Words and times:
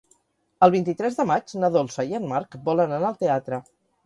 El 0.67 0.71
vint-i-tres 0.75 1.17
de 1.19 1.25
maig 1.33 1.53
na 1.65 1.69
Dolça 1.77 2.07
i 2.13 2.19
en 2.21 2.27
Marc 2.33 2.59
volen 2.71 2.97
anar 2.97 3.13
al 3.13 3.21
teatre. 3.23 3.63